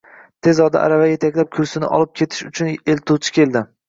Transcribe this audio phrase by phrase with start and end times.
[0.45, 3.63] Tez orada arava etaklab kursini olib ketish uchun eltuvchi keldi